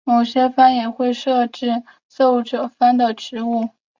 [0.03, 3.69] 某些藩也会设置奏者番的职务。